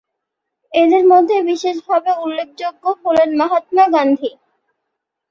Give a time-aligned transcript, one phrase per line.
[0.71, 4.31] এঁদের মধ্যে বিশেষভাবে উল্লেখযোগ্য হলেন মহাত্মা গান্ধী।